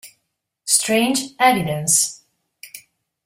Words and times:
Strange 0.65 1.35
Evidence 1.37 2.25